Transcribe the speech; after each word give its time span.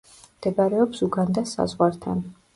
მდებარეობს 0.37 1.03
უგანდას 1.09 1.55
საზღვართან. 1.61 2.27